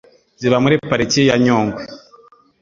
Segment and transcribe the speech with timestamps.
[0.39, 1.81] ziba muri Pariki ya Nyungwe,